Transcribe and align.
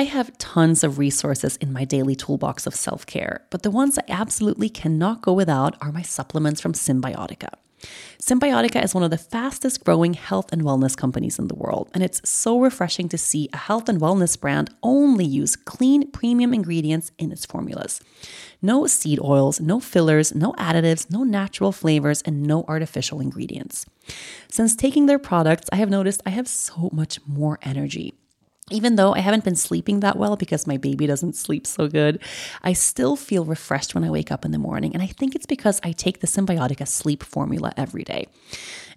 I 0.00 0.04
have 0.04 0.38
tons 0.38 0.82
of 0.82 0.96
resources 0.96 1.58
in 1.58 1.74
my 1.74 1.84
daily 1.84 2.16
toolbox 2.16 2.66
of 2.66 2.74
self 2.74 3.04
care, 3.04 3.44
but 3.50 3.64
the 3.64 3.70
ones 3.70 3.98
I 3.98 4.04
absolutely 4.08 4.70
cannot 4.70 5.20
go 5.20 5.34
without 5.34 5.76
are 5.82 5.92
my 5.92 6.00
supplements 6.00 6.58
from 6.58 6.72
Cymbiotika. 6.72 7.50
Cymbiotika 8.18 8.82
is 8.82 8.94
one 8.94 9.04
of 9.04 9.10
the 9.10 9.18
fastest 9.18 9.84
growing 9.84 10.14
health 10.14 10.54
and 10.54 10.62
wellness 10.62 10.96
companies 10.96 11.38
in 11.38 11.48
the 11.48 11.54
world, 11.54 11.90
and 11.92 12.02
it's 12.02 12.26
so 12.26 12.58
refreshing 12.58 13.10
to 13.10 13.18
see 13.18 13.50
a 13.52 13.58
health 13.58 13.90
and 13.90 14.00
wellness 14.00 14.40
brand 14.40 14.70
only 14.82 15.26
use 15.26 15.54
clean, 15.54 16.10
premium 16.12 16.54
ingredients 16.54 17.12
in 17.18 17.30
its 17.30 17.44
formulas. 17.44 18.00
No 18.62 18.86
seed 18.86 19.20
oils, 19.20 19.60
no 19.60 19.80
fillers, 19.80 20.34
no 20.34 20.54
additives, 20.54 21.10
no 21.10 21.24
natural 21.24 21.72
flavors, 21.72 22.22
and 22.22 22.42
no 22.42 22.64
artificial 22.68 23.20
ingredients. 23.20 23.84
Since 24.48 24.76
taking 24.76 25.04
their 25.04 25.18
products, 25.18 25.68
I 25.70 25.76
have 25.76 25.90
noticed 25.90 26.22
I 26.24 26.30
have 26.30 26.48
so 26.48 26.88
much 26.90 27.18
more 27.26 27.58
energy. 27.60 28.14
Even 28.70 28.96
though 28.96 29.14
I 29.14 29.20
haven't 29.20 29.44
been 29.44 29.56
sleeping 29.56 30.00
that 30.00 30.16
well 30.16 30.36
because 30.36 30.66
my 30.66 30.76
baby 30.76 31.06
doesn't 31.06 31.36
sleep 31.36 31.66
so 31.66 31.88
good, 31.88 32.20
I 32.62 32.72
still 32.72 33.16
feel 33.16 33.44
refreshed 33.44 33.94
when 33.94 34.04
I 34.04 34.10
wake 34.10 34.30
up 34.30 34.44
in 34.44 34.52
the 34.52 34.58
morning. 34.58 34.94
And 34.94 35.02
I 35.02 35.06
think 35.06 35.34
it's 35.34 35.46
because 35.46 35.80
I 35.82 35.92
take 35.92 36.20
the 36.20 36.26
Cymbiotika 36.26 36.86
sleep 36.86 37.22
formula 37.22 37.72
every 37.76 38.04
day. 38.04 38.28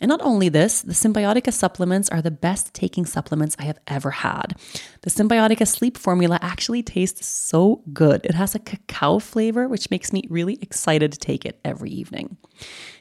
And 0.03 0.09
not 0.09 0.21
only 0.21 0.49
this, 0.49 0.81
the 0.81 0.91
Cymbiotika 0.91 1.53
supplements 1.53 2.09
are 2.09 2.21
the 2.21 2.30
best 2.30 2.73
taking 2.73 3.05
supplements 3.05 3.55
I 3.57 3.63
have 3.63 3.80
ever 3.88 4.12
had. 4.12 4.53
The 5.02 5.09
Cymbiotika 5.09 5.66
sleep 5.66 5.98
formula 5.98 6.38
actually 6.41 6.84
tastes 6.84 7.26
so 7.26 7.84
good. 7.93 8.26
It 8.26 8.35
has 8.35 8.53
a 8.53 8.59
cacao 8.59 9.20
flavor, 9.20 9.70
which 9.70 9.89
makes 9.89 10.12
me 10.12 10.23
really 10.29 10.59
excited 10.62 11.13
to 11.13 11.20
take 11.20 11.45
it 11.45 11.62
every 11.63 11.89
evening. 11.89 12.35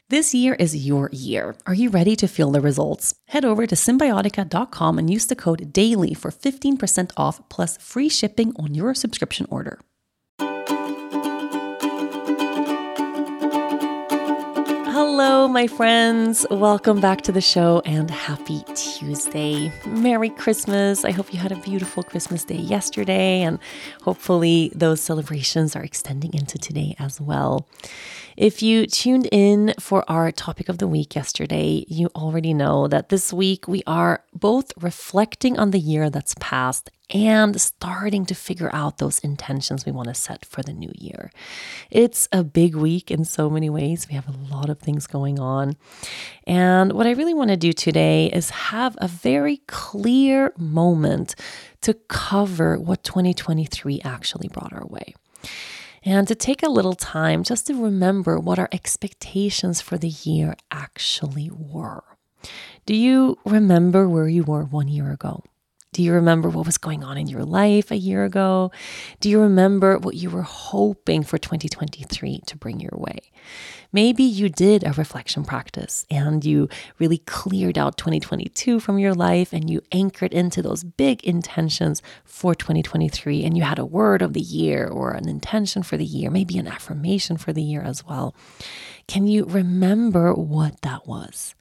This 0.07 0.33
year 0.33 0.53
is 0.53 0.87
your 0.87 1.09
year. 1.11 1.57
Are 1.67 1.73
you 1.73 1.89
ready 1.89 2.15
to 2.15 2.25
feel 2.25 2.51
the 2.51 2.61
results? 2.61 3.15
Head 3.27 3.43
over 3.43 3.67
to 3.67 3.75
cymbiotika.com 3.75 4.97
and 4.97 5.09
use 5.09 5.25
the 5.25 5.35
code 5.35 5.73
DAILY 5.73 6.13
for 6.13 6.31
15% 6.31 7.11
off 7.17 7.41
plus 7.49 7.75
free 7.75 8.07
shipping 8.07 8.53
on 8.55 8.75
your 8.75 8.93
subscription 8.93 9.45
order. 9.49 9.77
Hello, 15.15 15.47
my 15.47 15.67
friends. 15.67 16.43
Welcome 16.49 16.99
back 16.99 17.21
to 17.21 17.31
the 17.31 17.39
show 17.39 17.83
and 17.85 18.09
happy 18.09 18.63
Tuesday. 18.73 19.71
Merry 19.85 20.31
Christmas. 20.31 21.05
I 21.05 21.11
hope 21.11 21.31
you 21.31 21.37
had 21.37 21.51
a 21.51 21.55
beautiful 21.57 22.01
Christmas 22.01 22.43
day 22.43 22.55
yesterday, 22.55 23.43
and 23.43 23.59
hopefully, 24.01 24.71
those 24.73 25.01
celebrations 25.01 25.75
are 25.75 25.83
extending 25.83 26.33
into 26.33 26.57
today 26.57 26.95
as 26.97 27.21
well. 27.21 27.67
If 28.35 28.63
you 28.63 28.87
tuned 28.87 29.29
in 29.31 29.75
for 29.79 30.03
our 30.09 30.31
topic 30.31 30.67
of 30.67 30.79
the 30.79 30.87
week 30.87 31.13
yesterday, 31.13 31.85
you 31.87 32.09
already 32.15 32.55
know 32.55 32.87
that 32.87 33.09
this 33.09 33.31
week 33.31 33.67
we 33.67 33.83
are 33.85 34.23
both 34.35 34.71
reflecting 34.79 35.57
on 35.57 35.71
the 35.71 35.79
year 35.79 36.09
that's 36.09 36.35
passed 36.39 36.89
and 37.09 37.59
starting 37.59 38.25
to 38.25 38.33
figure 38.33 38.69
out 38.73 38.97
those 38.97 39.19
intentions 39.19 39.85
we 39.85 39.91
want 39.91 40.07
to 40.07 40.13
set 40.13 40.45
for 40.45 40.63
the 40.63 40.73
new 40.73 40.91
year. 40.95 41.31
It's 41.91 42.27
a 42.31 42.43
big 42.43 42.75
week 42.75 43.11
in 43.11 43.25
so 43.25 43.49
many 43.49 43.69
ways. 43.69 44.07
We 44.07 44.15
have 44.15 44.27
a 44.27 44.53
lot 44.53 44.69
of 44.69 44.79
things 44.79 45.05
going 45.05 45.39
on. 45.39 45.75
And 46.47 46.93
what 46.93 47.07
I 47.07 47.11
really 47.11 47.33
want 47.33 47.49
to 47.49 47.57
do 47.57 47.73
today 47.73 48.27
is 48.27 48.49
have 48.49 48.97
a 48.99 49.07
very 49.07 49.57
clear 49.67 50.53
moment 50.57 51.35
to 51.81 51.93
cover 51.93 52.79
what 52.79 53.03
2023 53.03 54.01
actually 54.03 54.47
brought 54.47 54.73
our 54.73 54.87
way 54.87 55.13
and 56.05 56.27
to 56.27 56.35
take 56.35 56.63
a 56.63 56.69
little 56.69 56.95
time 56.95 57.43
just 57.43 57.67
to 57.67 57.81
remember 57.81 58.39
what 58.39 58.59
our 58.59 58.69
expectations 58.71 59.81
for 59.81 59.97
the 59.97 60.09
year 60.09 60.55
actually 60.71 61.49
were. 61.51 62.03
Do 62.85 62.95
you 62.95 63.37
remember 63.45 64.07
where 64.09 64.27
you 64.27 64.43
were 64.43 64.63
one 64.63 64.87
year 64.87 65.11
ago? 65.11 65.43
Do 65.93 66.01
you 66.01 66.13
remember 66.13 66.49
what 66.49 66.65
was 66.65 66.79
going 66.79 67.03
on 67.03 67.19
in 67.19 67.27
your 67.27 67.43
life 67.45 67.91
a 67.91 67.95
year 67.95 68.25
ago? 68.25 68.71
Do 69.19 69.29
you 69.29 69.39
remember 69.39 69.99
what 69.99 70.15
you 70.15 70.31
were 70.31 70.41
hoping 70.41 71.21
for 71.21 71.37
2023 71.37 72.41
to 72.47 72.57
bring 72.57 72.79
your 72.79 72.95
way? 72.95 73.19
Maybe 73.91 74.23
you 74.23 74.49
did 74.49 74.83
a 74.83 74.93
reflection 74.93 75.45
practice 75.45 76.07
and 76.09 76.43
you 76.43 76.67
really 76.97 77.19
cleared 77.19 77.77
out 77.77 77.95
2022 77.97 78.79
from 78.79 78.97
your 78.97 79.13
life 79.13 79.53
and 79.53 79.69
you 79.69 79.81
anchored 79.91 80.33
into 80.33 80.63
those 80.63 80.83
big 80.83 81.23
intentions 81.23 82.01
for 82.25 82.55
2023 82.55 83.43
and 83.43 83.55
you 83.55 83.61
had 83.61 83.77
a 83.77 83.85
word 83.85 84.23
of 84.23 84.33
the 84.33 84.41
year 84.41 84.87
or 84.87 85.11
an 85.11 85.29
intention 85.29 85.83
for 85.83 85.95
the 85.95 86.05
year, 86.05 86.31
maybe 86.31 86.57
an 86.57 86.67
affirmation 86.67 87.37
for 87.37 87.53
the 87.53 87.61
year 87.61 87.83
as 87.83 88.03
well. 88.03 88.33
Can 89.07 89.27
you 89.27 89.45
remember 89.45 90.33
what 90.33 90.81
that 90.81 91.05
was? 91.05 91.53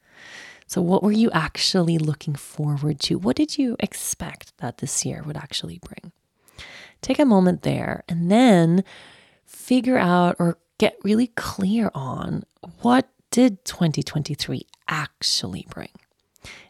So, 0.72 0.81
what 0.81 1.03
were 1.03 1.12
you 1.12 1.31
actually 1.33 1.99
looking 1.99 2.34
forward 2.34 2.99
to? 3.00 3.19
What 3.19 3.37
did 3.37 3.59
you 3.59 3.77
expect 3.78 4.56
that 4.56 4.78
this 4.78 5.05
year 5.05 5.22
would 5.22 5.37
actually 5.37 5.78
bring? 5.78 6.12
Take 7.03 7.19
a 7.19 7.27
moment 7.27 7.60
there 7.60 8.05
and 8.09 8.31
then 8.31 8.83
figure 9.44 9.99
out 9.99 10.34
or 10.38 10.56
get 10.78 10.97
really 11.05 11.27
clear 11.27 11.91
on 11.94 12.44
what 12.81 13.10
did 13.31 13.66
2023 13.66 14.62
actually 14.88 15.66
bring? 15.69 15.91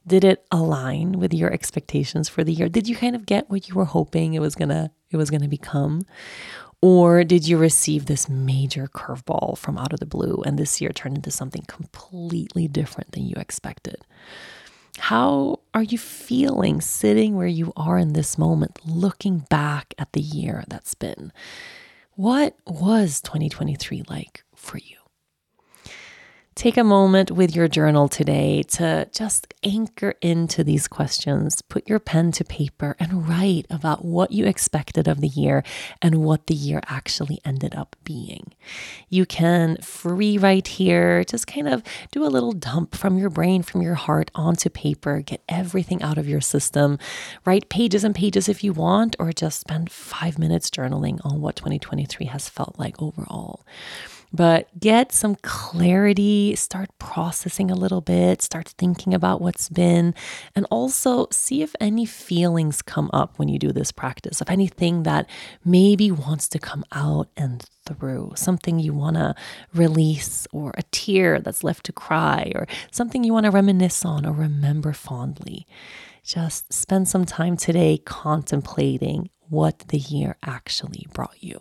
Did 0.05 0.25
it 0.25 0.45
align 0.51 1.21
with 1.21 1.33
your 1.33 1.53
expectations 1.53 2.29
for 2.29 2.43
the 2.43 2.53
year? 2.53 2.69
Did 2.69 2.89
you 2.89 2.97
kind 2.97 3.15
of 3.15 3.25
get 3.25 3.51
what 3.51 3.69
you 3.69 3.77
were 3.77 3.85
hoping 3.85 4.35
it 4.35 4.41
was 4.41 4.57
going 4.57 4.71
to 4.71 4.91
it 5.13 5.17
was 5.17 5.31
going 5.31 5.43
to 5.43 5.49
become? 5.49 6.03
Or 6.83 7.23
did 7.23 7.47
you 7.47 7.59
receive 7.59 8.07
this 8.07 8.29
major 8.29 8.89
curveball 8.89 9.57
from 9.57 9.79
out 9.79 9.93
of 9.93 10.01
the 10.01 10.07
blue 10.07 10.43
and 10.45 10.59
this 10.59 10.81
year 10.81 10.91
turned 10.91 11.17
into 11.17 11.31
something 11.31 11.63
completely 11.69 12.67
different 12.67 13.13
than 13.13 13.25
you 13.25 13.37
expected? 13.37 13.99
How 14.99 15.61
are 15.73 15.85
you 15.85 15.97
feeling 15.97 16.81
sitting 16.81 17.37
where 17.37 17.47
you 17.47 17.73
are 17.77 17.99
in 17.99 18.15
this 18.15 18.37
moment, 18.37 18.81
looking 18.85 19.47
back 19.49 19.95
at 19.97 20.13
the 20.13 20.21
year 20.21 20.65
that's 20.67 20.95
been? 20.95 21.33
What 22.17 22.57
was 22.67 23.21
2023 23.21 24.03
like 24.09 24.43
for 24.55 24.79
you? 24.79 25.02
Take 26.63 26.77
a 26.77 26.85
moment 26.85 27.33
with 27.33 27.57
your 27.57 27.67
journal 27.67 28.07
today 28.09 28.63
to 28.63 29.09
just 29.13 29.53
anchor 29.65 30.15
into 30.23 30.63
these 30.63 30.87
questions. 30.87 31.61
Put 31.61 31.89
your 31.89 31.99
pen 31.99 32.31
to 32.31 32.45
paper 32.45 32.95
and 33.01 33.29
write 33.29 33.67
about 33.69 34.05
what 34.05 34.31
you 34.31 34.47
expected 34.47 35.09
of 35.09 35.21
the 35.21 35.27
year 35.27 35.65
and 36.01 36.23
what 36.23 36.47
the 36.47 36.55
year 36.55 36.81
actually 36.87 37.41
ended 37.45 37.75
up 37.75 37.97
being. 38.05 38.55
You 39.09 39.27
can 39.27 39.77
free 39.79 40.39
write 40.39 40.69
here, 40.69 41.25
just 41.25 41.49
kind 41.49 41.67
of 41.67 41.83
do 42.13 42.25
a 42.25 42.31
little 42.31 42.53
dump 42.53 42.95
from 42.95 43.19
your 43.19 43.29
brain, 43.29 43.65
from 43.65 43.83
your 43.83 43.97
heart 43.97 44.31
onto 44.33 44.71
paper, 44.71 45.21
get 45.21 45.43
everything 45.49 46.01
out 46.01 46.17
of 46.17 46.29
your 46.29 46.41
system. 46.41 46.97
Write 47.45 47.71
pages 47.71 48.05
and 48.05 48.15
pages 48.15 48.49
if 48.49 48.63
you 48.63 48.73
want, 48.73 49.17
or 49.19 49.33
just 49.33 49.59
spend 49.59 49.91
five 49.91 50.39
minutes 50.39 50.71
journaling 50.71 51.19
on 51.25 51.41
what 51.41 51.57
2023 51.57 52.27
has 52.27 52.49
felt 52.49 52.79
like 52.79 53.03
overall. 53.03 53.65
But 54.33 54.69
get 54.81 55.13
some 55.13 55.37
clarity, 55.43 56.57
start 56.57 56.89
processing 56.99 57.71
a 57.71 57.75
little 57.75 58.01
bit, 58.01 58.41
start 58.41 58.69
thinking 58.79 59.13
about 59.13 59.41
what's 59.41 59.69
been, 59.69 60.15
and 60.55 60.67
also 60.71 61.27
see 61.31 61.63
if 61.63 61.75
any 61.81 62.07
feelings 62.07 62.81
come 62.81 63.11
up 63.13 63.39
when 63.39 63.49
you 63.49 63.59
do 63.59 63.73
this 63.73 63.93
practice, 63.93 64.41
of 64.41 64.49
anything 64.49 65.03
that 65.03 65.29
maybe 65.65 66.11
wants 66.11 66.49
to 66.49 66.59
come 66.59 66.85
out 66.93 67.29
and 67.37 67.65
through, 67.85 68.33
something 68.37 68.79
you 68.79 68.95
want 68.95 69.17
to 69.17 69.35
release, 69.75 70.47
or 70.53 70.73
a 70.79 70.83
tear 70.85 71.41
that's 71.41 71.63
left 71.63 71.85
to 71.87 71.93
cry, 71.93 72.51
or 72.55 72.67
something 72.91 73.25
you 73.25 73.33
want 73.33 73.45
to 73.45 73.51
reminisce 73.51 74.05
on 74.05 74.25
or 74.25 74.33
remember 74.33 74.93
fondly. 74.93 75.67
Just 76.25 76.73
spend 76.73 77.09
some 77.09 77.25
time 77.25 77.57
today 77.57 77.99
contemplating 77.99 79.29
what 79.49 79.81
the 79.89 79.99
year 79.99 80.37
actually 80.43 81.07
brought 81.13 81.43
you. 81.43 81.61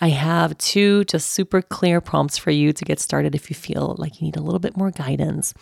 I 0.00 0.08
have 0.08 0.58
two 0.58 1.04
just 1.04 1.30
super 1.30 1.62
clear 1.62 2.00
prompts 2.00 2.36
for 2.36 2.50
you 2.50 2.72
to 2.72 2.84
get 2.84 3.00
started 3.00 3.34
if 3.34 3.48
you 3.48 3.56
feel 3.56 3.94
like 3.98 4.20
you 4.20 4.26
need 4.26 4.36
a 4.36 4.42
little 4.42 4.58
bit 4.58 4.76
more 4.76 4.90
guidance. 4.90 5.54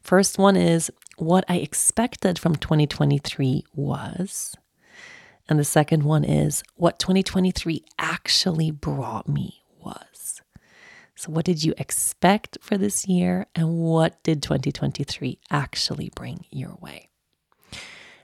First 0.00 0.38
one 0.38 0.56
is 0.56 0.92
what 1.18 1.44
I 1.48 1.56
expected 1.56 2.38
from 2.38 2.56
2023 2.56 3.64
was. 3.74 4.54
And 5.48 5.58
the 5.58 5.64
second 5.64 6.04
one 6.04 6.22
is 6.22 6.62
what 6.76 7.00
2023 7.00 7.84
actually 7.98 8.70
brought 8.70 9.28
me 9.28 9.64
was. 9.82 10.40
So, 11.16 11.32
what 11.32 11.44
did 11.44 11.64
you 11.64 11.74
expect 11.76 12.56
for 12.62 12.78
this 12.78 13.08
year? 13.08 13.46
And 13.54 13.78
what 13.78 14.22
did 14.22 14.42
2023 14.42 15.40
actually 15.50 16.10
bring 16.14 16.46
your 16.50 16.78
way? 16.80 17.09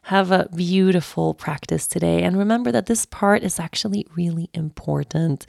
Have 0.07 0.31
a 0.31 0.49
beautiful 0.55 1.35
practice 1.35 1.89
today. 1.89 2.23
And 2.23 2.39
remember 2.39 2.71
that 2.71 2.87
this 2.87 3.07
part 3.07 3.43
is 3.43 3.59
actually 3.59 4.07
really 4.15 4.49
important. 4.55 5.47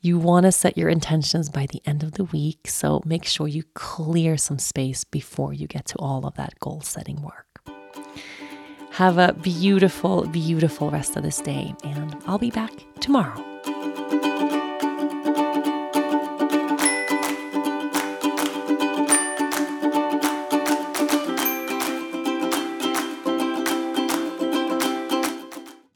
You 0.00 0.18
want 0.18 0.46
to 0.46 0.52
set 0.52 0.76
your 0.76 0.88
intentions 0.88 1.48
by 1.48 1.66
the 1.66 1.80
end 1.86 2.02
of 2.02 2.12
the 2.14 2.24
week. 2.24 2.66
So 2.66 3.02
make 3.04 3.24
sure 3.24 3.46
you 3.46 3.62
clear 3.74 4.36
some 4.36 4.58
space 4.58 5.04
before 5.04 5.52
you 5.52 5.68
get 5.68 5.86
to 5.86 5.96
all 6.00 6.26
of 6.26 6.34
that 6.34 6.58
goal 6.58 6.80
setting 6.80 7.22
work. 7.22 7.62
Have 8.94 9.18
a 9.18 9.32
beautiful, 9.32 10.26
beautiful 10.26 10.90
rest 10.90 11.16
of 11.16 11.22
this 11.22 11.40
day. 11.40 11.72
And 11.84 12.16
I'll 12.26 12.36
be 12.36 12.50
back 12.50 12.72
tomorrow. 12.98 13.49